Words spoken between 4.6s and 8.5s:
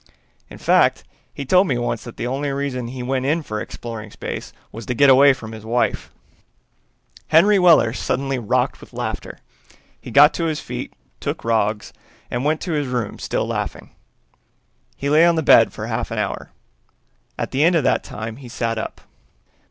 was to get away from his wife." Henry Weller suddenly